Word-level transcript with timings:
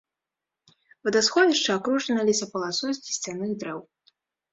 Вадасховішча 1.09 1.69
акружана 1.79 2.21
лесапаласой 2.31 2.91
з 2.99 3.03
лісцяных 3.05 3.49
дрэў. 3.65 3.79